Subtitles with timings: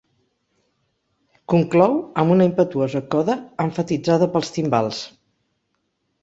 [1.53, 5.05] Conclou amb una impetuosa coda emfatitzada pels timbals.